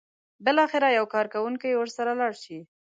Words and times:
بالاخره 0.45 0.87
یو 0.97 1.05
کارکوونکی 1.15 1.71
ورسره 1.77 2.11
لاړ 2.21 2.33
شي. 2.43 2.57